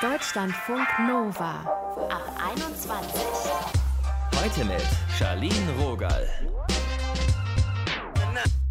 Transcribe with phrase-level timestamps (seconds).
[0.00, 1.60] Deutschlandfunk Nova
[2.08, 3.22] ab 21.
[4.36, 4.82] Heute mit
[5.18, 6.26] Charlene Rogal.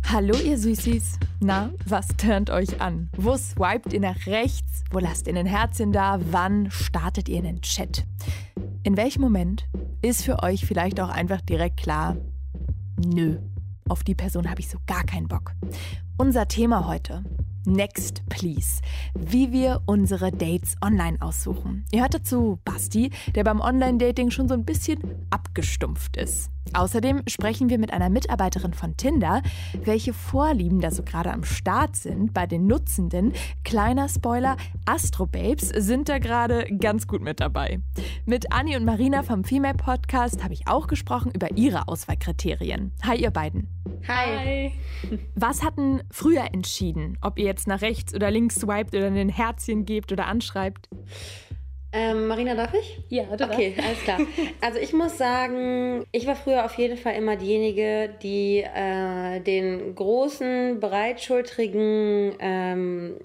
[0.10, 1.20] Hallo ihr Süßis.
[1.40, 3.10] Na, was turnt euch an?
[3.18, 4.84] Wo swiped ihr nach rechts?
[4.92, 6.20] Wo lasst ihr ein Herzchen da?
[6.32, 8.06] Wann startet ihr einen Chat?
[8.84, 9.68] In welchem Moment
[10.02, 12.16] ist für euch vielleicht auch einfach direkt klar,
[13.06, 13.38] nö,
[13.90, 15.54] auf die Person habe ich so gar keinen Bock.
[16.18, 17.24] Unser Thema heute,
[17.68, 18.82] Next Please,
[19.14, 21.84] wie wir unsere Dates online aussuchen.
[21.92, 25.00] Ihr hört dazu Basti, der beim Online-Dating schon so ein bisschen
[25.32, 26.50] abgestumpft ist.
[26.74, 29.42] Außerdem sprechen wir mit einer Mitarbeiterin von Tinder,
[29.84, 33.34] welche Vorlieben da so gerade am Start sind bei den Nutzenden.
[33.64, 37.80] Kleiner Spoiler, Astrobabes sind da gerade ganz gut mit dabei.
[38.26, 42.92] Mit Anni und Marina vom Female Podcast habe ich auch gesprochen über ihre Auswahlkriterien.
[43.04, 43.68] Hi ihr beiden.
[44.08, 44.72] Hi.
[45.36, 49.86] Was hatten früher entschieden, ob ihr jetzt nach rechts oder links swiped oder ein Herzchen
[49.86, 50.90] gebt oder anschreibt?
[51.94, 53.00] Ähm, Marina, darf ich?
[53.08, 54.20] Ja, du Okay, alles klar.
[54.60, 59.96] Also ich muss sagen, ich war früher auf jeden Fall immer diejenige, die äh, den
[59.96, 63.16] großen, breitschultrigen, ähm,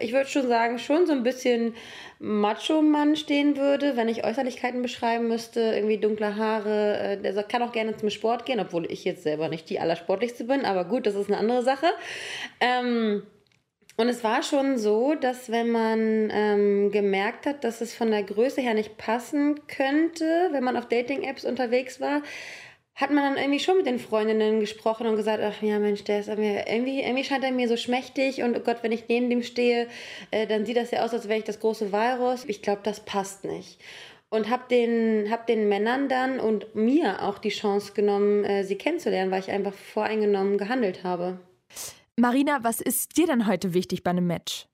[0.00, 1.74] ich würde schon sagen, schon so ein bisschen
[2.20, 5.60] Macho-Mann stehen würde, wenn ich Äußerlichkeiten beschreiben müsste.
[5.60, 9.48] Irgendwie dunkle Haare, äh, der kann auch gerne zum Sport gehen, obwohl ich jetzt selber
[9.48, 11.86] nicht die Allersportlichste bin, aber gut, das ist eine andere Sache.
[12.60, 13.24] Ähm,
[13.98, 18.22] und es war schon so, dass wenn man ähm, gemerkt hat, dass es von der
[18.22, 22.22] Größe her nicht passen könnte, wenn man auf Dating-Apps unterwegs war,
[22.94, 26.20] hat man dann irgendwie schon mit den Freundinnen gesprochen und gesagt, ach ja Mensch, der
[26.20, 29.42] ist irgendwie, irgendwie scheint er mir so schmächtig und oh Gott, wenn ich neben dem
[29.42, 29.88] stehe,
[30.30, 32.44] äh, dann sieht das ja aus, als wäre ich das große Virus.
[32.46, 33.80] Ich glaube, das passt nicht.
[34.30, 38.76] Und habe den, hab den Männern dann und mir auch die Chance genommen, äh, sie
[38.76, 41.40] kennenzulernen, weil ich einfach voreingenommen gehandelt habe.
[42.18, 44.66] Marina, was ist dir denn heute wichtig bei einem Match?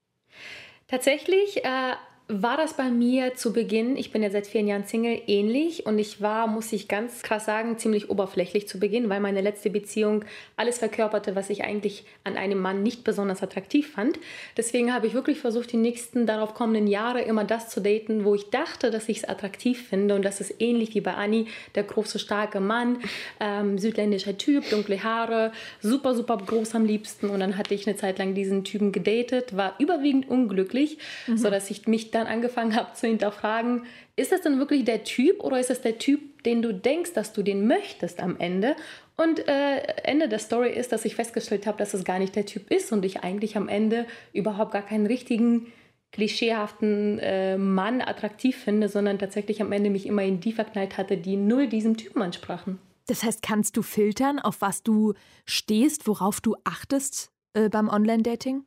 [0.89, 1.95] Tatsächlich äh,
[2.27, 5.99] war das bei mir zu Beginn, ich bin ja seit vielen Jahren Single, ähnlich und
[5.99, 10.25] ich war, muss ich ganz krass sagen, ziemlich oberflächlich zu Beginn, weil meine letzte Beziehung
[10.57, 14.19] alles verkörperte, was ich eigentlich an einem Mann nicht besonders attraktiv fand.
[14.57, 18.35] Deswegen habe ich wirklich versucht, die nächsten darauf kommenden Jahre immer das zu daten, wo
[18.35, 21.83] ich dachte, dass ich es attraktiv finde und das ist ähnlich wie bei Anni, der
[21.83, 23.01] große, starke Mann,
[23.39, 27.97] ähm, südländischer Typ, dunkle Haare, super, super groß am liebsten und dann hatte ich eine
[27.97, 30.97] Zeit lang diesen Typen gedatet, war überwiegend unglücklich,
[31.27, 31.37] mhm.
[31.37, 33.87] sodass ich mich dann angefangen habe zu hinterfragen,
[34.17, 37.33] ist das denn wirklich der Typ oder ist das der Typ, den du denkst, dass
[37.33, 38.77] du den möchtest am Ende?
[39.17, 42.47] Und äh, Ende der Story ist, dass ich festgestellt habe, dass es gar nicht der
[42.47, 45.73] Typ ist und ich eigentlich am Ende überhaupt gar keinen richtigen
[46.13, 51.17] klischeehaften äh, Mann attraktiv finde, sondern tatsächlich am Ende mich immer in die verknallt hatte,
[51.17, 52.79] die null diesem Typen ansprachen.
[53.07, 55.15] Das heißt, kannst du filtern, auf was du
[55.45, 58.65] stehst, worauf du achtest äh, beim Online-Dating?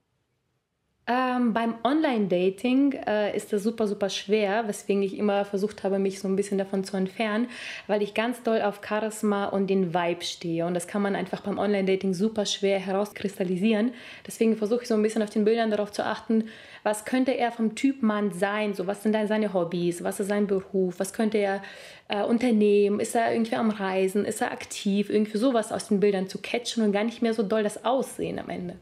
[1.10, 6.20] Ähm, beim Online-Dating äh, ist das super, super schwer, weswegen ich immer versucht habe, mich
[6.20, 7.48] so ein bisschen davon zu entfernen,
[7.88, 10.66] weil ich ganz doll auf Charisma und den Vibe stehe.
[10.66, 13.94] Und das kann man einfach beim Online-Dating super schwer herauskristallisieren.
[14.26, 16.44] Deswegen versuche ich so ein bisschen auf den Bildern darauf zu achten,
[16.84, 18.74] was könnte er vom Typ Mann sein?
[18.74, 20.04] So, was sind da seine Hobbys?
[20.04, 21.00] Was ist sein Beruf?
[21.00, 21.62] Was könnte er
[22.08, 23.02] äh, unternehmen?
[23.02, 24.24] Ist er irgendwie am Reisen?
[24.24, 25.10] Ist er aktiv?
[25.10, 28.40] Irgendwie sowas aus den Bildern zu catchen und gar nicht mehr so doll das Aussehen
[28.40, 28.76] am Ende.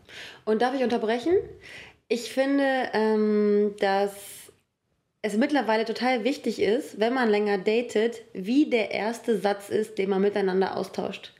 [0.43, 1.33] Und darf ich unterbrechen?
[2.07, 4.45] Ich finde, ähm, dass
[5.23, 10.09] es mittlerweile total wichtig ist, wenn man länger datet, wie der erste Satz ist, den
[10.09, 11.33] man miteinander austauscht.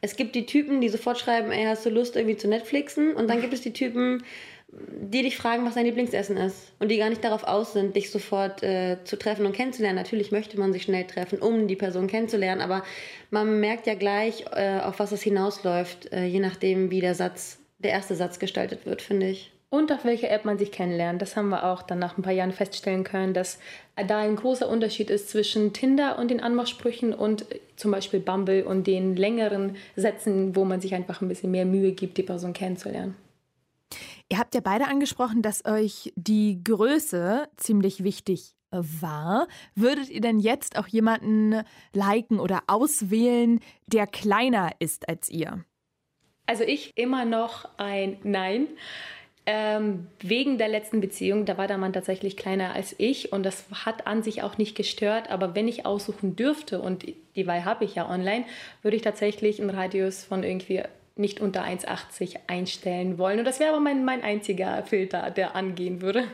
[0.00, 3.14] Es gibt die Typen, die sofort schreiben, ey, hast du Lust irgendwie zu Netflixen?
[3.14, 4.24] Und dann gibt es die Typen,
[4.70, 6.72] die dich fragen, was dein Lieblingsessen ist.
[6.80, 9.96] Und die gar nicht darauf aus sind, dich sofort äh, zu treffen und kennenzulernen.
[9.96, 12.82] Natürlich möchte man sich schnell treffen, um die Person kennenzulernen, aber
[13.30, 17.58] man merkt ja gleich, äh, auf was es hinausläuft, äh, je nachdem, wie der Satz,
[17.78, 21.20] der erste Satz gestaltet wird, finde ich und auf welche App man sich kennenlernt.
[21.20, 23.58] Das haben wir auch dann nach ein paar Jahren feststellen können, dass
[24.06, 27.46] da ein großer Unterschied ist zwischen Tinder und den Anmachsprüchen und
[27.76, 31.92] zum Beispiel Bumble und den längeren Sätzen, wo man sich einfach ein bisschen mehr Mühe
[31.92, 33.14] gibt, die Person kennenzulernen.
[34.30, 39.48] Ihr habt ja beide angesprochen, dass euch die Größe ziemlich wichtig war.
[39.74, 41.62] Würdet ihr denn jetzt auch jemanden
[41.92, 45.64] liken oder auswählen, der kleiner ist als ihr?
[46.46, 48.68] Also ich immer noch ein Nein.
[49.50, 53.64] Ähm, wegen der letzten Beziehung, da war der Mann tatsächlich kleiner als ich und das
[53.86, 55.30] hat an sich auch nicht gestört.
[55.30, 58.44] Aber wenn ich aussuchen dürfte, und die Wahl habe ich ja online,
[58.82, 60.82] würde ich tatsächlich einen Radius von irgendwie
[61.16, 63.38] nicht unter 1,80 einstellen wollen.
[63.38, 66.24] Und das wäre aber mein, mein einziger Filter, der angehen würde.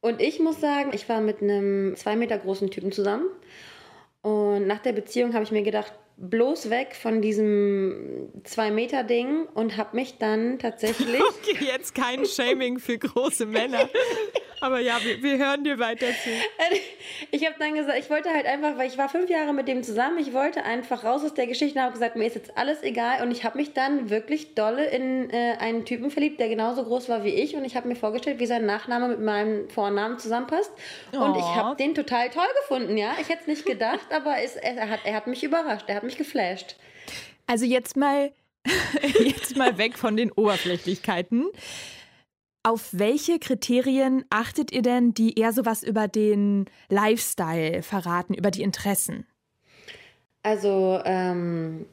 [0.00, 3.26] Und ich muss sagen, ich war mit einem zwei Meter großen Typen zusammen.
[4.22, 9.46] Und nach der Beziehung habe ich mir gedacht, bloß weg von diesem zwei Meter Ding
[9.54, 11.20] und habe mich dann tatsächlich.
[11.40, 13.88] Okay, jetzt kein Shaming für große Männer.
[14.60, 16.30] Aber ja, wir, wir hören dir weiter zu.
[17.32, 19.82] Ich habe dann gesagt, ich wollte halt einfach, weil ich war fünf Jahre mit dem
[19.82, 22.82] zusammen, ich wollte einfach raus aus der Geschichte und habe gesagt, mir ist jetzt alles
[22.82, 23.22] egal.
[23.22, 27.08] Und ich habe mich dann wirklich dolle in äh, einen Typen verliebt, der genauso groß
[27.08, 27.56] war wie ich.
[27.56, 30.72] Und ich habe mir vorgestellt, wie sein Nachname mit meinem Vornamen zusammenpasst.
[31.12, 33.12] Und ich habe den total toll gefunden, ja.
[33.20, 36.02] Ich hätte es nicht gedacht, aber es, er, hat, er hat mich überrascht, er hat
[36.02, 36.76] mich geflasht.
[37.46, 38.32] Also jetzt mal,
[39.20, 41.46] jetzt mal weg von den Oberflächlichkeiten.
[42.62, 48.62] Auf welche Kriterien achtet ihr denn, die eher sowas über den Lifestyle verraten, über die
[48.62, 49.26] Interessen?
[50.42, 51.86] Also, ähm,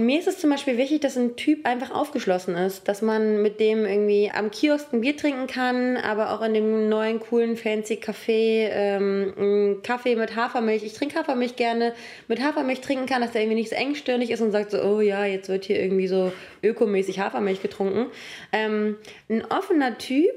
[0.00, 3.60] mir ist es zum Beispiel wichtig, dass ein Typ einfach aufgeschlossen ist, dass man mit
[3.60, 7.94] dem irgendwie am Kiosk ein Bier trinken kann, aber auch in dem neuen coolen fancy
[7.94, 10.82] Café ähm, einen Kaffee mit Hafermilch.
[10.82, 11.94] Ich trinke Hafermilch gerne
[12.26, 15.00] mit Hafermilch trinken kann, dass der irgendwie nicht so engstirnig ist und sagt so, oh
[15.00, 16.32] ja, jetzt wird hier irgendwie so
[16.64, 18.06] ökomäßig Hafermilch getrunken.
[18.50, 18.96] Ähm,
[19.28, 20.34] ein offener Typ,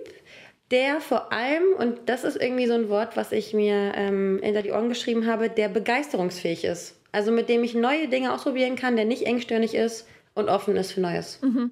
[0.70, 4.62] der vor allem, und das ist irgendwie so ein Wort, was ich mir ähm, hinter
[4.62, 6.94] die Ohren geschrieben habe, der begeisterungsfähig ist.
[7.18, 10.92] Also mit dem ich neue Dinge ausprobieren kann, der nicht engstirnig ist und offen ist
[10.92, 11.40] für Neues.
[11.42, 11.72] Mhm.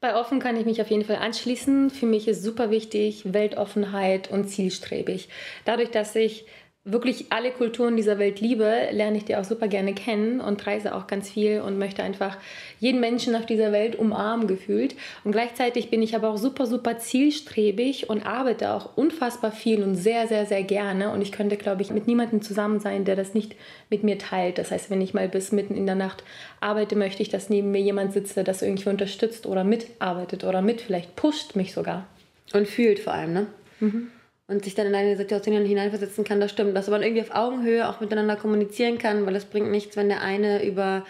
[0.00, 1.88] Bei offen kann ich mich auf jeden Fall anschließen.
[1.90, 5.28] Für mich ist super wichtig Weltoffenheit und zielstrebig.
[5.66, 6.46] Dadurch, dass ich
[6.84, 10.94] wirklich alle Kulturen dieser Welt liebe, lerne ich die auch super gerne kennen und reise
[10.94, 12.38] auch ganz viel und möchte einfach
[12.78, 14.94] jeden Menschen auf dieser Welt umarmen gefühlt.
[15.22, 19.94] Und gleichzeitig bin ich aber auch super, super zielstrebig und arbeite auch unfassbar viel und
[19.94, 21.10] sehr, sehr, sehr gerne.
[21.10, 23.56] Und ich könnte, glaube ich, mit niemandem zusammen sein, der das nicht
[23.90, 24.56] mit mir teilt.
[24.56, 26.24] Das heißt, wenn ich mal bis mitten in der Nacht
[26.60, 30.62] arbeite, möchte ich, dass neben mir jemand sitzt, der das irgendwie unterstützt oder mitarbeitet oder
[30.62, 32.06] mit vielleicht pusht mich sogar.
[32.54, 33.46] Und fühlt vor allem, ne?
[33.80, 34.12] Mhm
[34.50, 36.76] und sich dann in eine Situation hineinversetzen kann, das stimmt.
[36.76, 40.22] Dass man irgendwie auf Augenhöhe auch miteinander kommunizieren kann, weil es bringt nichts, wenn der
[40.22, 41.04] eine über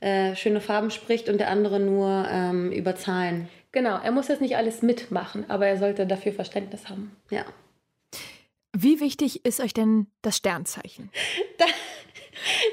[0.00, 3.48] äh, schöne Farben spricht und der andere nur ähm, über Zahlen.
[3.72, 7.16] Genau, er muss jetzt nicht alles mitmachen, aber er sollte dafür Verständnis haben.
[7.30, 7.44] Ja.
[8.76, 11.10] Wie wichtig ist euch denn das Sternzeichen?
[11.58, 11.66] Da,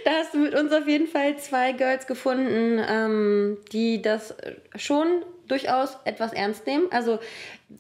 [0.06, 4.36] da hast du mit uns auf jeden Fall zwei Girls gefunden, ähm, die das
[4.76, 6.88] schon durchaus etwas ernst nehmen.
[6.92, 7.20] Also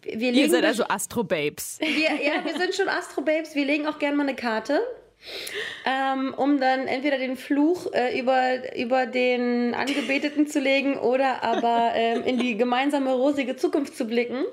[0.01, 1.79] wir Ihr seid also Astro-Babes.
[1.79, 3.55] Wir, ja, wir sind schon Astro-Babes.
[3.55, 4.81] Wir legen auch gerne mal eine Karte.
[5.85, 11.91] Ähm, um dann entweder den Fluch äh, über, über den Angebeteten zu legen oder aber
[11.93, 14.45] ähm, in die gemeinsame rosige Zukunft zu blicken.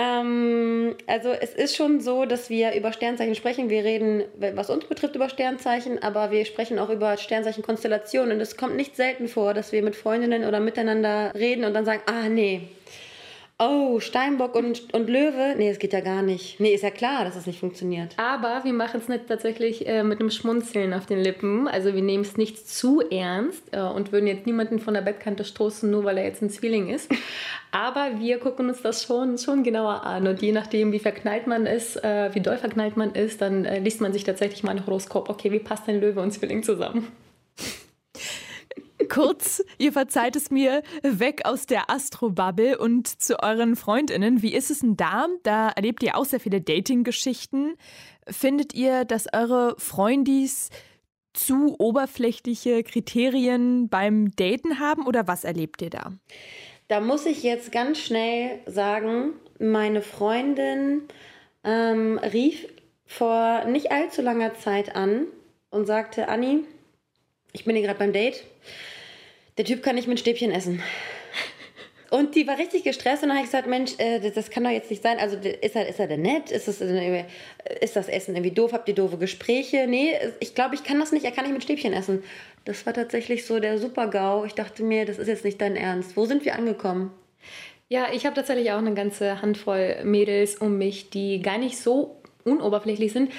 [0.00, 3.68] Ähm, also es ist schon so, dass wir über Sternzeichen sprechen.
[3.68, 4.24] Wir reden,
[4.54, 8.32] was uns betrifft, über Sternzeichen, aber wir sprechen auch über Sternzeichenkonstellationen.
[8.32, 11.84] Und es kommt nicht selten vor, dass wir mit Freundinnen oder miteinander reden und dann
[11.84, 12.62] sagen, ah nee,
[13.62, 15.54] Oh, Steinbock und, und Löwe?
[15.58, 16.58] Nee, es geht ja gar nicht.
[16.60, 18.14] Nee, ist ja klar, dass es das nicht funktioniert.
[18.16, 21.68] Aber wir machen es nicht tatsächlich äh, mit einem Schmunzeln auf den Lippen.
[21.68, 25.44] Also wir nehmen es nicht zu ernst äh, und würden jetzt niemanden von der Bettkante
[25.44, 27.12] stoßen, nur weil er jetzt ein Zwilling ist.
[27.70, 30.26] Aber wir gucken uns das schon, schon genauer an.
[30.26, 33.78] Und je nachdem, wie verknallt man ist, äh, wie doll verknallt man ist, dann äh,
[33.80, 35.28] liest man sich tatsächlich mal ein Horoskop.
[35.28, 37.08] Okay, wie passt ein Löwe und Zwilling zusammen?
[39.10, 44.40] Kurz, ihr verzeiht es mir, weg aus der Astro-Bubble und zu euren Freundinnen.
[44.40, 45.26] Wie ist es denn da?
[45.42, 47.74] Da erlebt ihr auch sehr viele Dating-Geschichten.
[48.26, 50.70] Findet ihr, dass eure Freundis
[51.32, 56.12] zu oberflächliche Kriterien beim Daten haben oder was erlebt ihr da?
[56.88, 61.02] Da muss ich jetzt ganz schnell sagen, meine Freundin
[61.62, 62.66] ähm, rief
[63.06, 65.26] vor nicht allzu langer Zeit an
[65.70, 66.64] und sagte, Anni,
[67.52, 68.44] ich bin hier gerade beim Date
[69.60, 70.82] der Typ kann nicht mit Stäbchen essen.
[72.08, 74.70] Und die war richtig gestresst und dann habe ich gesagt, Mensch, äh, das, kann doch
[74.70, 75.18] jetzt nicht sein.
[75.18, 76.50] Also ist er, ist er denn nett?
[76.50, 78.72] Ist das, ist das Essen irgendwie doof?
[78.72, 79.86] Habt ihr doofe Gespräche?
[79.86, 81.26] Nee, ich glaube, ich kann das nicht.
[81.26, 82.24] Er kann nicht mit Stäbchen essen.
[82.64, 84.46] Das war tatsächlich so der Super-GAU.
[84.46, 86.16] Ich dachte mir, das ist jetzt nicht dein Ernst.
[86.16, 87.12] Wo sind wir angekommen?
[87.90, 92.16] Ja, ich habe tatsächlich auch eine ganze Handvoll Mädels um mich, die gar nicht so
[92.44, 93.30] unoberflächlich sind.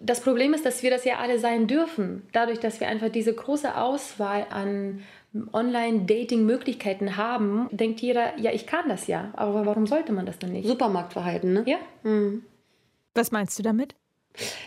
[0.00, 2.26] Das Problem ist, dass wir das ja alle sein dürfen.
[2.32, 5.02] Dadurch, dass wir einfach diese große Auswahl an
[5.52, 9.30] Online-Dating-Möglichkeiten haben, denkt jeder, ja, ich kann das ja.
[9.34, 10.66] Aber warum sollte man das dann nicht?
[10.66, 11.64] Supermarktverhalten, ne?
[11.66, 11.78] Ja.
[12.02, 12.44] Mhm.
[13.14, 13.94] Was meinst du damit?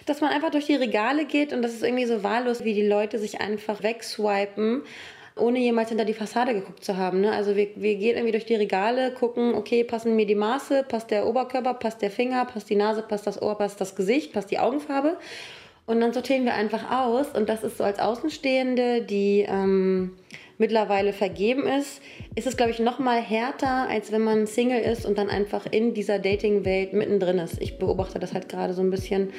[0.05, 2.85] Dass man einfach durch die Regale geht und das ist irgendwie so wahllos, wie die
[2.85, 4.83] Leute sich einfach wegswipen,
[5.35, 7.21] ohne jemals hinter die Fassade geguckt zu haben.
[7.21, 7.31] Ne?
[7.31, 11.11] Also wir, wir gehen irgendwie durch die Regale, gucken, okay, passen mir die Maße, passt
[11.11, 14.51] der Oberkörper, passt der Finger, passt die Nase, passt das Ohr, passt das Gesicht, passt
[14.51, 15.17] die Augenfarbe.
[15.85, 19.45] Und dann sortieren wir einfach aus und das ist so als Außenstehende, die...
[19.47, 20.15] Ähm,
[20.57, 22.01] mittlerweile vergeben ist,
[22.35, 25.65] ist es, glaube ich, noch mal härter, als wenn man Single ist und dann einfach
[25.69, 27.61] in dieser Dating-Welt mittendrin ist.
[27.61, 29.33] Ich beobachte das halt gerade so ein bisschen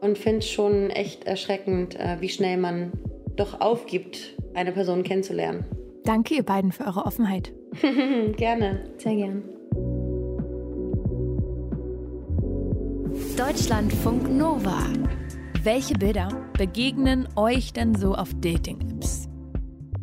[0.00, 2.92] und finde es schon echt erschreckend, äh, wie schnell man
[3.36, 5.64] doch aufgibt, eine Person kennenzulernen.
[6.04, 7.52] Danke, ihr beiden, für eure Offenheit.
[8.36, 8.84] gerne.
[8.98, 9.42] Sehr gern.
[13.36, 14.82] Deutschlandfunk Nova.
[15.62, 19.28] Welche Bilder begegnen euch denn so auf Dating-Apps?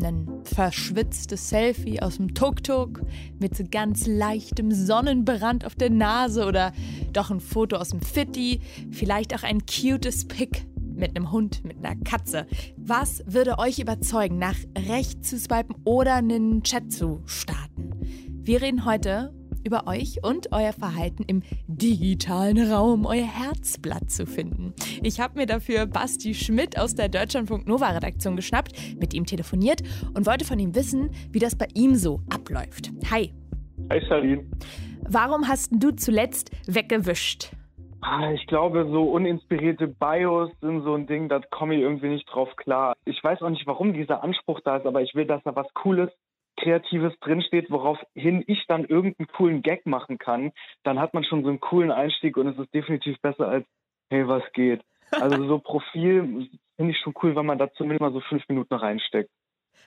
[0.04, 3.01] Ein verschwitztes Selfie aus dem Tuk-Tuk
[3.39, 6.74] mit so ganz leichtem Sonnenbrand auf der Nase oder
[7.12, 8.62] doch ein Foto aus dem Fitti,
[8.92, 12.48] vielleicht auch ein cutes Pick mit einem Hund, mit einer Katze.
[12.75, 17.92] Was würde euch überzeugen, nach rechts zu swipen oder einen Chat zu starten?
[18.42, 24.74] Wir reden heute über euch und euer Verhalten im digitalen Raum, euer Herzblatt zu finden.
[25.04, 29.82] Ich habe mir dafür Basti Schmidt aus der Deutschlandfunk Nova Redaktion geschnappt, mit ihm telefoniert
[30.13, 32.92] und wollte von ihm wissen, wie das bei ihm so abläuft.
[33.12, 33.34] Hi.
[33.89, 34.46] Hi Charlene.
[35.01, 37.51] Warum hast du zuletzt weggewischt?
[38.01, 42.25] Ah, ich glaube, so uninspirierte Bios sind so ein Ding, da komme ich irgendwie nicht
[42.25, 42.96] drauf klar.
[43.06, 45.68] Ich weiß auch nicht, warum dieser Anspruch da ist, aber ich will, dass da was
[45.74, 46.10] Cooles
[46.58, 50.51] Kreatives drinsteht, woraufhin ich dann irgendeinen coolen Gag machen kann,
[50.84, 53.66] dann hat man schon so einen coolen Einstieg und es ist definitiv besser als,
[54.10, 54.82] hey, was geht?
[55.12, 58.74] Also so Profil finde ich schon cool, wenn man da zumindest mal so fünf Minuten
[58.74, 59.30] reinsteckt.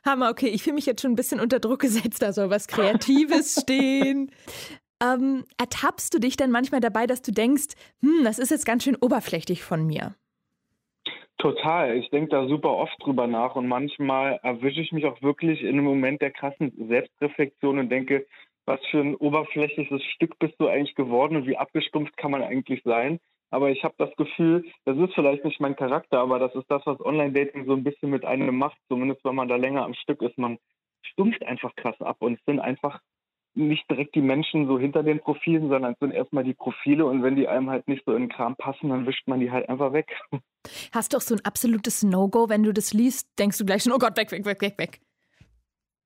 [0.05, 2.69] Hammer, okay, ich fühle mich jetzt schon ein bisschen unter Druck gesetzt, da soll was
[2.69, 4.31] Kreatives stehen.
[5.02, 8.85] Ähm, ertappst du dich dann manchmal dabei, dass du denkst, hm, das ist jetzt ganz
[8.85, 10.14] schön oberflächlich von mir?
[11.38, 11.97] Total.
[11.97, 15.71] Ich denke da super oft drüber nach und manchmal erwische ich mich auch wirklich in
[15.71, 18.26] einem Moment der krassen Selbstreflexion und denke,
[18.66, 22.83] was für ein oberflächliches Stück bist du eigentlich geworden und wie abgestumpft kann man eigentlich
[22.85, 23.21] sein?
[23.50, 26.83] Aber ich habe das Gefühl, das ist vielleicht nicht mein Charakter, aber das ist das,
[26.85, 30.23] was Online-Dating so ein bisschen mit einem macht, zumindest wenn man da länger am Stück
[30.23, 30.38] ist.
[30.38, 30.59] Man
[31.02, 33.00] stumpft einfach krass ab und es sind einfach
[33.54, 37.23] nicht direkt die Menschen so hinter den Profilen, sondern es sind erstmal die Profile und
[37.23, 39.69] wenn die einem halt nicht so in den Kram passen, dann wischt man die halt
[39.69, 40.09] einfach weg.
[40.92, 43.92] Hast du auch so ein absolutes No-Go, wenn du das liest, denkst du gleich schon,
[43.92, 45.00] oh Gott, weg, weg, weg, weg, weg.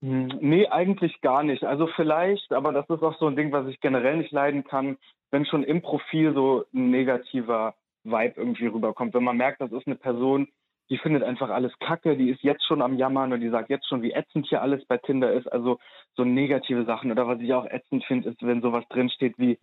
[0.02, 1.64] Hm, nee, eigentlich gar nicht.
[1.64, 4.96] Also vielleicht, aber das ist auch so ein Ding, was ich generell nicht leiden kann,
[5.30, 7.74] wenn schon im Profil so ein negativer
[8.04, 9.14] Vibe irgendwie rüberkommt.
[9.14, 10.48] Wenn man merkt, das ist eine Person,
[10.94, 13.88] die findet einfach alles kacke, die ist jetzt schon am Jammern und die sagt jetzt
[13.88, 15.50] schon, wie ätzend hier alles bei Tinder ist.
[15.50, 15.80] Also
[16.14, 17.10] so negative Sachen.
[17.10, 19.58] Oder was ich auch ätzend finde, ist, wenn sowas drinsteht wie,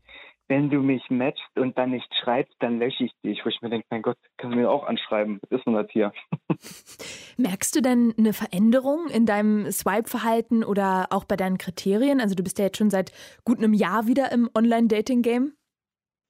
[0.49, 3.45] wenn du mich matchst und dann nicht schreibst, dann lösche ich dich.
[3.45, 5.39] Wo ich mir denke, mein Gott, kannst du mir auch anschreiben.
[5.43, 6.11] Was ist denn das hier?
[7.37, 12.19] Merkst du denn eine Veränderung in deinem Swipe-Verhalten oder auch bei deinen Kriterien?
[12.19, 13.13] Also du bist ja jetzt schon seit
[13.45, 15.53] gut einem Jahr wieder im Online-Dating-Game.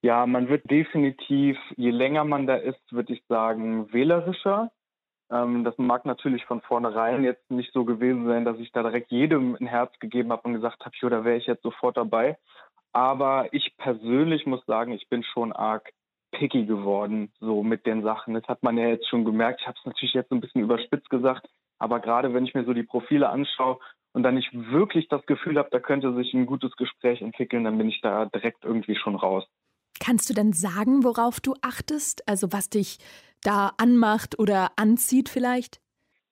[0.03, 4.71] Ja, man wird definitiv, je länger man da ist, würde ich sagen, wählerischer.
[5.31, 9.11] Ähm, das mag natürlich von vornherein jetzt nicht so gewesen sein, dass ich da direkt
[9.11, 12.37] jedem ein Herz gegeben habe und gesagt habe, da wäre ich jetzt sofort dabei.
[12.93, 15.89] Aber ich persönlich muss sagen, ich bin schon arg
[16.31, 18.33] picky geworden, so mit den Sachen.
[18.33, 19.61] Das hat man ja jetzt schon gemerkt.
[19.61, 21.47] Ich habe es natürlich jetzt ein bisschen überspitzt gesagt,
[21.79, 23.79] aber gerade wenn ich mir so die Profile anschaue
[24.13, 27.77] und dann nicht wirklich das Gefühl habe, da könnte sich ein gutes Gespräch entwickeln, dann
[27.77, 29.45] bin ich da direkt irgendwie schon raus.
[29.99, 32.27] Kannst du denn sagen, worauf du achtest?
[32.27, 32.97] Also was dich
[33.43, 35.81] da anmacht oder anzieht vielleicht?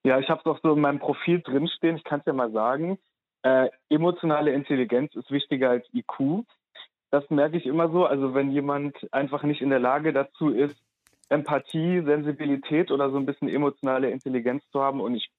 [0.03, 1.97] Ja, ich habe es auch so in meinem Profil drinstehen.
[1.97, 2.97] Ich kann es ja mal sagen.
[3.41, 6.45] Äh, emotionale Intelligenz ist wichtiger als IQ.
[7.11, 8.05] Das merke ich immer so.
[8.05, 10.77] Also wenn jemand einfach nicht in der Lage dazu ist,
[11.29, 15.29] Empathie, Sensibilität oder so ein bisschen emotionale Intelligenz zu haben und ich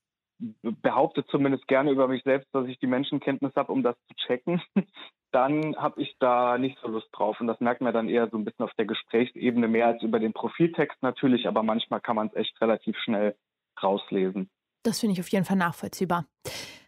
[0.62, 4.62] behaupte zumindest gerne über mich selbst, dass ich die Menschenkenntnis habe, um das zu checken,
[5.32, 7.40] dann habe ich da nicht so Lust drauf.
[7.40, 10.18] Und das merkt man dann eher so ein bisschen auf der Gesprächsebene mehr als über
[10.18, 13.36] den Profiltext natürlich, aber manchmal kann man es echt relativ schnell
[13.82, 14.50] rauslesen.
[14.82, 16.26] Das finde ich auf jeden Fall nachvollziehbar.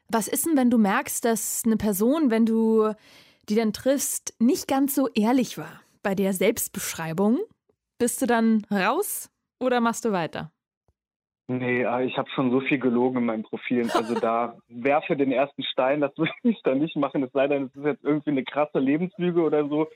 [0.08, 2.92] Was ist denn, wenn du merkst, dass eine Person, wenn du
[3.48, 7.38] die dann triffst, nicht ganz so ehrlich war bei der Selbstbeschreibung?
[7.98, 9.30] Bist du dann raus
[9.60, 10.52] oder machst du weiter?
[11.48, 13.90] Nee, äh, ich habe schon so viel gelogen in meinen Profilen.
[13.90, 17.22] Also da werfe den ersten Stein, das würde ich da nicht machen.
[17.22, 19.88] Es sei denn, es ist jetzt irgendwie eine krasse Lebenslüge oder so.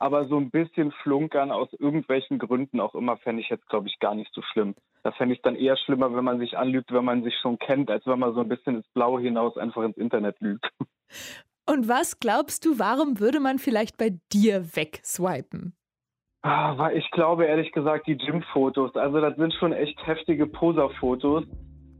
[0.00, 3.98] Aber so ein bisschen flunkern aus irgendwelchen Gründen auch immer fände ich jetzt, glaube ich,
[3.98, 4.76] gar nicht so schlimm.
[5.02, 7.90] Da fände ich dann eher schlimmer, wenn man sich anlügt, wenn man sich schon kennt,
[7.90, 10.68] als wenn man so ein bisschen ins Blaue hinaus einfach ins Internet lügt.
[11.66, 15.74] Und was glaubst du, warum würde man vielleicht bei dir wegswipen?
[16.42, 18.94] Ah, ich glaube ehrlich gesagt die Gym-Fotos.
[18.94, 21.44] Also das sind schon echt heftige Poser-Fotos.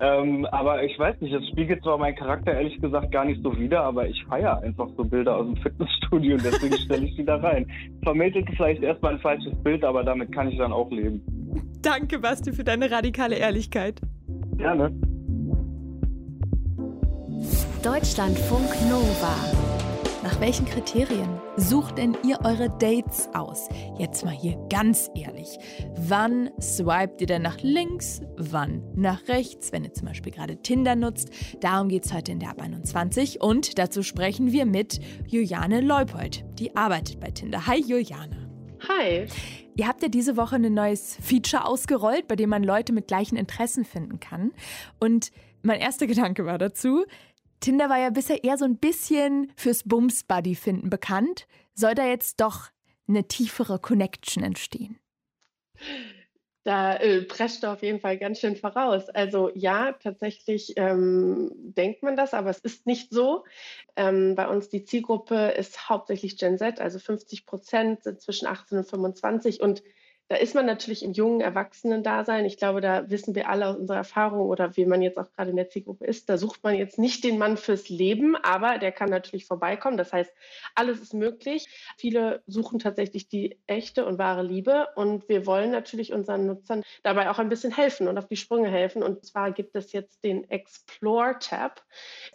[0.00, 3.58] Ähm, aber ich weiß nicht, es spiegelt zwar meinen Charakter ehrlich gesagt gar nicht so
[3.58, 7.24] wider, aber ich feiere einfach so Bilder aus dem Fitnessstudio und deswegen stelle ich sie
[7.24, 7.66] da rein.
[8.04, 11.20] Vermittelt vielleicht erstmal ein falsches Bild, aber damit kann ich dann auch leben.
[11.82, 14.00] Danke, Basti, für deine radikale Ehrlichkeit.
[14.56, 14.92] Gerne.
[17.82, 19.77] Deutschlandfunk Nova.
[20.24, 23.68] Nach welchen Kriterien sucht denn ihr eure Dates aus?
[23.98, 25.58] Jetzt mal hier ganz ehrlich.
[25.96, 28.20] Wann swipet ihr denn nach links?
[28.36, 29.70] Wann nach rechts?
[29.70, 31.30] Wenn ihr zum Beispiel gerade Tinder nutzt.
[31.60, 33.40] Darum geht es heute in der Ab 21.
[33.40, 34.98] Und dazu sprechen wir mit
[35.28, 36.44] Juliane Leupold.
[36.58, 37.68] Die arbeitet bei Tinder.
[37.68, 38.48] Hi Juliane.
[38.88, 39.26] Hi.
[39.76, 43.36] Ihr habt ja diese Woche ein neues Feature ausgerollt, bei dem man Leute mit gleichen
[43.36, 44.50] Interessen finden kann.
[44.98, 45.30] Und
[45.62, 47.04] mein erster Gedanke war dazu,
[47.60, 51.46] Tinder war ja bisher eher so ein bisschen fürs Bums-Buddy finden bekannt.
[51.74, 52.70] Soll da jetzt doch
[53.08, 54.98] eine tiefere Connection entstehen?
[56.64, 59.08] Da äh, prescht er auf jeden Fall ganz schön voraus.
[59.08, 63.44] Also ja, tatsächlich ähm, denkt man das, aber es ist nicht so.
[63.96, 68.78] Ähm, bei uns die Zielgruppe ist hauptsächlich Gen Z, also 50 Prozent sind zwischen 18
[68.78, 69.82] und 25 und
[70.28, 72.44] da ist man natürlich im jungen Erwachsenen-Dasein.
[72.44, 75.50] Ich glaube, da wissen wir alle aus unserer Erfahrung oder wie man jetzt auch gerade
[75.50, 78.92] in der Zielgruppe ist, da sucht man jetzt nicht den Mann fürs Leben, aber der
[78.92, 79.96] kann natürlich vorbeikommen.
[79.96, 80.30] Das heißt,
[80.74, 81.66] alles ist möglich.
[81.96, 87.30] Viele suchen tatsächlich die echte und wahre Liebe und wir wollen natürlich unseren Nutzern dabei
[87.30, 89.02] auch ein bisschen helfen und auf die Sprünge helfen.
[89.02, 91.82] Und zwar gibt es jetzt den Explore-Tab.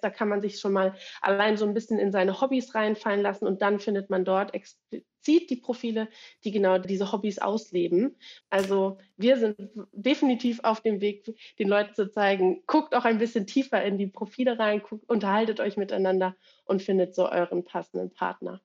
[0.02, 3.46] Da kann man sich schon mal allein so ein bisschen in seine Hobbys reinfallen lassen
[3.46, 6.10] und dann findet man dort explizit zieht die Profile,
[6.44, 8.16] die genau diese Hobbys ausleben.
[8.50, 9.58] Also wir sind
[9.92, 14.08] definitiv auf dem Weg, den Leuten zu zeigen, guckt auch ein bisschen tiefer in die
[14.08, 18.62] Profile rein, guckt, unterhaltet euch miteinander und findet so euren passenden Partner.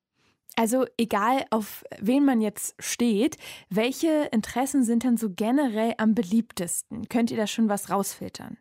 [0.56, 3.36] Also egal, auf wen man jetzt steht,
[3.70, 7.08] welche Interessen sind denn so generell am beliebtesten?
[7.08, 8.58] Könnt ihr da schon was rausfiltern?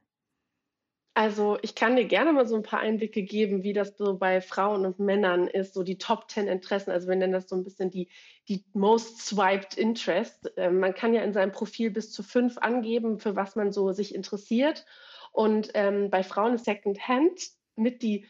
[1.17, 4.39] Also ich kann dir gerne mal so ein paar Einblicke geben, wie das so bei
[4.39, 6.91] Frauen und Männern ist, so die Top 10 Interessen.
[6.91, 8.07] Also wir nennen das so ein bisschen die,
[8.47, 10.51] die Most Swiped Interest.
[10.57, 13.93] Ähm, man kann ja in seinem Profil bis zu fünf angeben, für was man so
[13.93, 14.85] sich interessiert.
[15.31, 17.41] Und ähm, bei Frauen ist Secondhand
[17.75, 18.27] mit die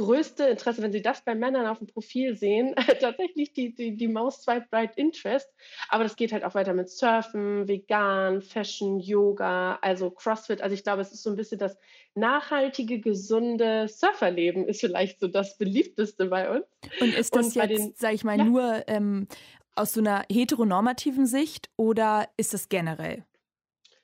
[0.00, 4.08] größte Interesse, wenn Sie das bei Männern auf dem Profil sehen, tatsächlich die, die, die
[4.08, 5.52] Most Swipe Right Interest.
[5.90, 10.62] Aber das geht halt auch weiter mit Surfen, Vegan, Fashion, Yoga, also CrossFit.
[10.62, 11.76] Also ich glaube, es ist so ein bisschen das
[12.14, 16.64] nachhaltige, gesunde Surferleben ist vielleicht so das beliebteste bei uns.
[17.00, 18.44] Und ist das Und jetzt, sage ich mal, ja.
[18.44, 19.28] nur ähm,
[19.74, 23.26] aus so einer heteronormativen Sicht oder ist das generell?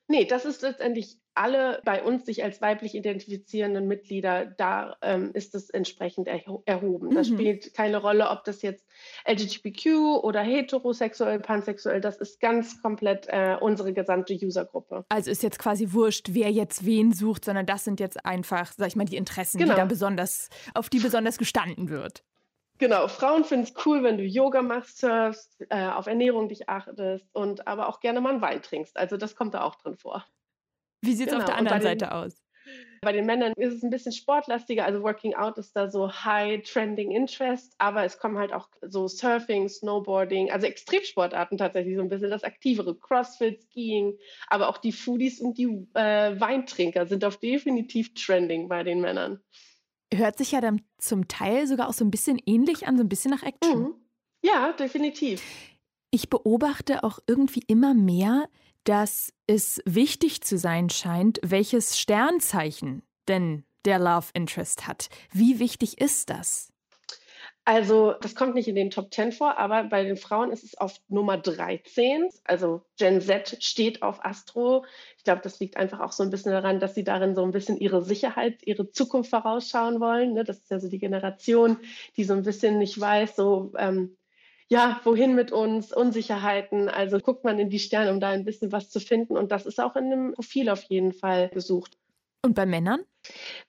[0.09, 5.55] Nee, das ist letztendlich alle bei uns sich als weiblich identifizierenden Mitglieder, da ähm, ist
[5.55, 7.09] es entsprechend erho erhoben.
[7.09, 7.15] Mhm.
[7.15, 8.87] Das spielt keine Rolle, ob das jetzt
[9.29, 15.05] LGBTQ oder heterosexuell, pansexuell, das ist ganz komplett äh, unsere gesamte Usergruppe.
[15.09, 18.89] Also ist jetzt quasi wurscht, wer jetzt wen sucht, sondern das sind jetzt einfach, sag
[18.89, 19.75] ich mal, die Interessen, genau.
[19.75, 22.25] die da besonders, auf die besonders gestanden wird.
[22.79, 27.27] Genau, Frauen finden es cool, wenn du Yoga machst, surfst, äh, auf Ernährung dich achtest
[27.35, 28.97] und aber auch gerne mal einen Wein trinkst.
[28.99, 30.27] Also das kommt da auch drin vor.
[31.07, 31.45] Wie sieht es genau.
[31.45, 32.43] auf der anderen Seite aus?
[33.03, 36.63] Bei den Männern ist es ein bisschen sportlastiger, also Working Out ist da so High
[36.63, 42.09] Trending Interest, aber es kommen halt auch so Surfing, Snowboarding, also Extremsportarten tatsächlich so ein
[42.09, 47.37] bisschen das aktivere, Crossfit, Skiing, aber auch die Foodies und die äh, Weintrinker sind auf
[47.37, 49.41] definitiv Trending bei den Männern.
[50.13, 53.09] Hört sich ja dann zum Teil sogar auch so ein bisschen ähnlich an, so ein
[53.09, 53.81] bisschen nach Action.
[53.81, 53.95] Mhm.
[54.43, 55.43] Ja, definitiv.
[56.11, 58.49] Ich beobachte auch irgendwie immer mehr,
[58.87, 65.09] dass es wichtig zu sein scheint, welches Sternzeichen denn der Love Interest hat.
[65.33, 66.73] Wie wichtig ist das?
[67.69, 70.77] Also, das kommt nicht in den Top 10 vor, aber bei den Frauen ist es
[70.79, 72.29] auf Nummer 13.
[72.45, 74.85] Also Gen Z steht auf Astro.
[75.19, 77.51] Ich glaube, das liegt einfach auch so ein bisschen daran, dass sie darin so ein
[77.51, 80.35] bisschen ihre Sicherheit, ihre Zukunft vorausschauen wollen.
[80.35, 80.45] Ne?
[80.45, 81.79] Das ist ja so die Generation,
[82.17, 84.17] die so ein bisschen nicht weiß, so ähm,
[84.69, 86.89] ja, wohin mit uns, Unsicherheiten.
[86.89, 89.37] Also guckt man in die Sterne, um da ein bisschen was zu finden.
[89.37, 91.97] Und das ist auch in einem Profil auf jeden Fall gesucht.
[92.43, 93.01] Und bei Männern?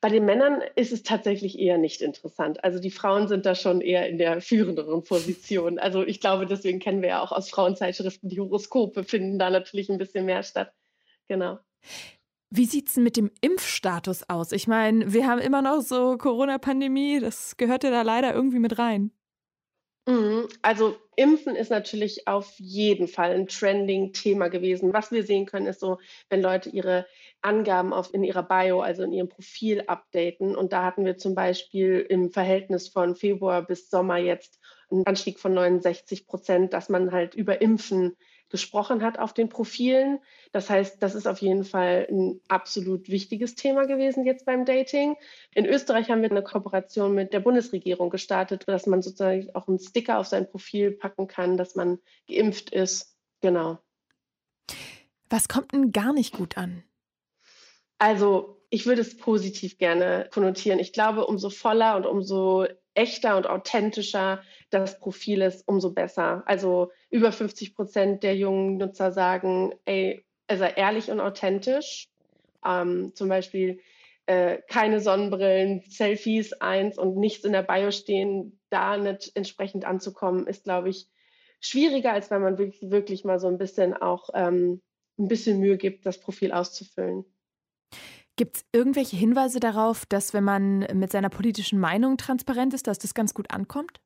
[0.02, 2.64] Bei den Männern ist es tatsächlich eher nicht interessant.
[2.64, 5.80] Also die Frauen sind da schon eher in der führenderen Position.
[5.80, 9.90] Also ich glaube, deswegen kennen wir ja auch aus Frauenzeitschriften die Horoskope, finden da natürlich
[9.90, 10.72] ein bisschen mehr statt.
[11.28, 11.58] Genau.
[12.50, 14.52] Wie sieht es mit dem Impfstatus aus?
[14.52, 18.78] Ich meine, wir haben immer noch so Corona-Pandemie, das gehört ja da leider irgendwie mit
[18.78, 19.12] rein.
[20.08, 20.48] Mhm.
[20.62, 24.94] Also Impfen ist natürlich auf jeden Fall ein Trending-Thema gewesen.
[24.94, 27.06] Was wir sehen können, ist so, wenn Leute ihre
[27.42, 30.56] Angaben auf, in ihrer Bio, also in ihrem Profil updaten.
[30.56, 35.40] Und da hatten wir zum Beispiel im Verhältnis von Februar bis Sommer jetzt einen Anstieg
[35.40, 38.16] von 69 Prozent, dass man halt über Impfen
[38.50, 40.20] gesprochen hat auf den Profilen.
[40.52, 45.16] Das heißt, das ist auf jeden Fall ein absolut wichtiges Thema gewesen jetzt beim Dating.
[45.54, 49.80] In Österreich haben wir eine Kooperation mit der Bundesregierung gestartet, dass man sozusagen auch einen
[49.80, 53.16] Sticker auf sein Profil packen kann, dass man geimpft ist.
[53.42, 53.80] Genau.
[55.30, 56.84] Was kommt denn gar nicht gut an?
[58.00, 60.80] Also, ich würde es positiv gerne konnotieren.
[60.80, 62.66] Ich glaube, umso voller und umso
[62.98, 66.44] echter und authentischer das Profil ist, umso besser.
[66.46, 72.08] Also über 50 Prozent der jungen Nutzer sagen, ey, also ehrlich und authentisch.
[72.66, 73.80] Ähm, zum Beispiel
[74.26, 80.48] äh, keine Sonnenbrillen, Selfies eins und nichts in der Bio stehen, da nicht entsprechend anzukommen,
[80.48, 81.08] ist, glaube ich,
[81.62, 84.82] schwieriger, als wenn man wirklich, wirklich mal so ein bisschen auch ähm,
[85.18, 87.26] ein bisschen Mühe gibt, das Profil auszufüllen.
[88.38, 93.00] Gibt es irgendwelche Hinweise darauf, dass wenn man mit seiner politischen Meinung transparent ist, dass
[93.00, 94.00] das ganz gut ankommt?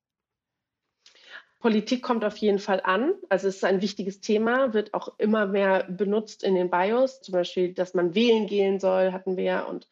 [1.60, 3.14] Politik kommt auf jeden Fall an.
[3.30, 7.22] Also es ist ein wichtiges Thema, wird auch immer mehr benutzt in den Bios.
[7.22, 9.62] Zum Beispiel, dass man wählen gehen soll, hatten wir ja.
[9.64, 9.88] Und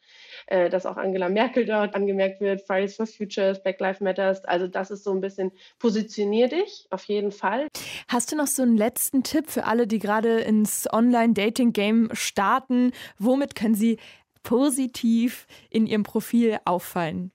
[0.46, 4.44] äh, dass auch Angela Merkel dort angemerkt wird, Fridays for Futures, Black Lives Matters.
[4.44, 7.68] Also das ist so ein bisschen, positionier dich auf jeden Fall.
[8.08, 12.90] Hast du noch so einen letzten Tipp für alle, die gerade ins Online-Dating-Game starten?
[13.18, 13.98] Womit können sie
[14.42, 17.32] positiv in ihrem Profil auffallen?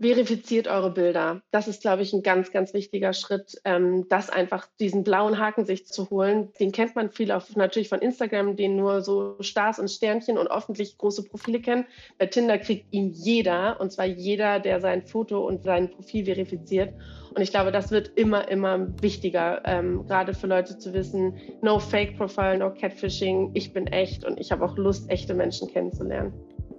[0.00, 1.42] verifiziert eure Bilder.
[1.50, 5.64] Das ist, glaube ich, ein ganz, ganz wichtiger Schritt, ähm, das einfach diesen blauen Haken
[5.64, 6.52] sich zu holen.
[6.58, 10.48] Den kennt man viel auf, natürlich von Instagram, den nur so Stars und Sternchen und
[10.48, 11.86] öffentlich große Profile kennen.
[12.18, 16.92] Bei Tinder kriegt ihn jeder, und zwar jeder, der sein Foto und sein Profil verifiziert.
[17.34, 21.78] Und ich glaube, das wird immer, immer wichtiger, ähm, gerade für Leute zu wissen, no
[21.80, 26.32] Fake Profile, no Catfishing, ich bin echt und ich habe auch Lust, echte Menschen kennenzulernen.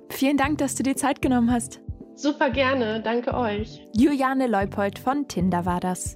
[0.09, 1.81] Vielen Dank, dass du dir Zeit genommen hast.
[2.15, 3.85] Super gerne, danke euch.
[3.93, 6.15] Juliane Leupold von Tinder war das.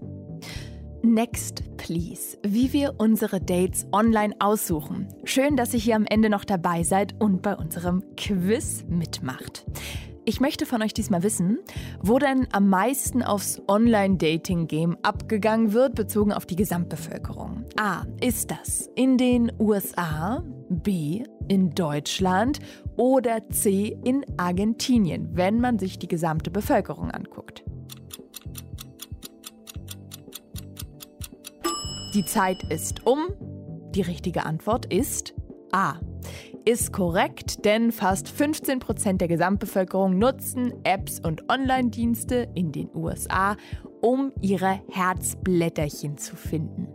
[1.01, 2.37] Next, please.
[2.43, 5.07] Wie wir unsere Dates online aussuchen.
[5.25, 9.65] Schön, dass ihr hier am Ende noch dabei seid und bei unserem Quiz mitmacht.
[10.25, 11.59] Ich möchte von euch diesmal wissen,
[12.01, 17.65] wo denn am meisten aufs Online-Dating-Game abgegangen wird, bezogen auf die Gesamtbevölkerung.
[17.79, 18.03] A.
[18.21, 20.43] Ist das in den USA?
[20.69, 21.23] B.
[21.47, 22.59] In Deutschland?
[22.97, 23.97] Oder C.
[24.03, 27.63] In Argentinien, wenn man sich die gesamte Bevölkerung anguckt?
[32.13, 33.27] Die Zeit ist um.
[33.95, 35.33] Die richtige Antwort ist
[35.71, 35.95] A
[36.65, 43.55] ist korrekt, denn fast 15 Prozent der Gesamtbevölkerung nutzen Apps und Online-Dienste in den USA,
[44.01, 46.87] um ihre Herzblätterchen zu finden.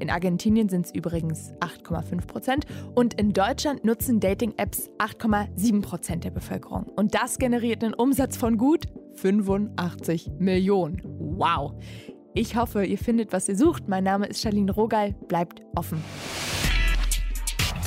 [0.00, 6.30] In Argentinien sind es übrigens 8,5 Prozent und in Deutschland nutzen Dating-Apps 8,7 Prozent der
[6.30, 6.84] Bevölkerung.
[6.96, 11.02] Und das generiert einen Umsatz von gut 85 Millionen.
[11.04, 11.74] Wow!
[12.34, 13.88] Ich hoffe, ihr findet, was ihr sucht.
[13.88, 15.12] Mein Name ist Charlene Rogal.
[15.26, 16.02] Bleibt offen.